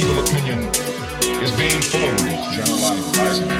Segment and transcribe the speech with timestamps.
[0.00, 0.58] legal opinion
[1.42, 2.54] is being formed.
[2.54, 3.59] Generalized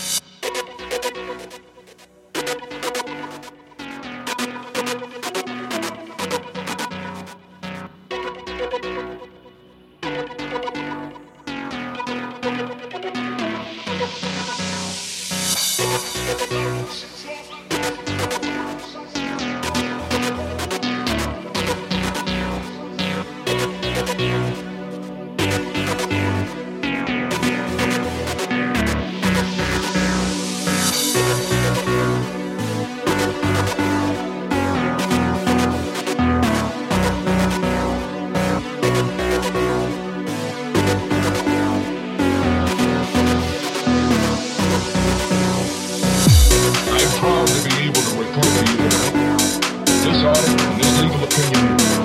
[51.33, 52.00] continue.